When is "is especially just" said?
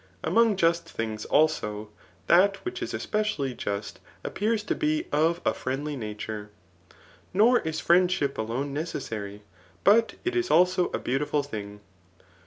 2.81-3.99